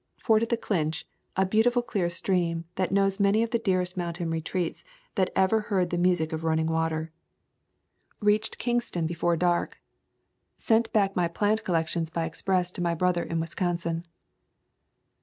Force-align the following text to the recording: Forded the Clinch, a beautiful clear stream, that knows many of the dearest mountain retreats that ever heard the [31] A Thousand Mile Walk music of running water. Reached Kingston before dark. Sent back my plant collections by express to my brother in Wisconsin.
Forded 0.17 0.49
the 0.49 0.57
Clinch, 0.57 1.05
a 1.37 1.45
beautiful 1.45 1.83
clear 1.83 2.09
stream, 2.09 2.65
that 2.73 2.91
knows 2.91 3.19
many 3.19 3.43
of 3.43 3.51
the 3.51 3.59
dearest 3.59 3.95
mountain 3.95 4.31
retreats 4.31 4.83
that 5.13 5.29
ever 5.35 5.59
heard 5.69 5.91
the 5.91 5.95
[31] 5.97 5.99
A 5.99 5.99
Thousand 5.99 5.99
Mile 5.99 5.99
Walk 5.99 6.05
music 6.07 6.33
of 6.33 6.43
running 6.43 6.65
water. 6.65 7.11
Reached 8.19 8.57
Kingston 8.57 9.05
before 9.05 9.37
dark. 9.37 9.79
Sent 10.57 10.91
back 10.91 11.15
my 11.15 11.27
plant 11.27 11.63
collections 11.63 12.09
by 12.09 12.25
express 12.25 12.71
to 12.71 12.81
my 12.81 12.95
brother 12.95 13.21
in 13.21 13.39
Wisconsin. 13.39 14.03